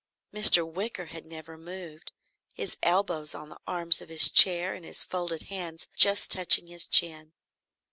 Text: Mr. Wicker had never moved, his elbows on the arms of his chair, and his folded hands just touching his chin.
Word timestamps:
Mr. 0.33 0.67
Wicker 0.67 1.05
had 1.05 1.27
never 1.27 1.59
moved, 1.59 2.11
his 2.55 2.75
elbows 2.81 3.35
on 3.35 3.49
the 3.49 3.59
arms 3.67 4.01
of 4.01 4.09
his 4.09 4.31
chair, 4.31 4.73
and 4.73 4.83
his 4.83 5.03
folded 5.03 5.43
hands 5.43 5.87
just 5.95 6.31
touching 6.31 6.65
his 6.65 6.87
chin. 6.87 7.33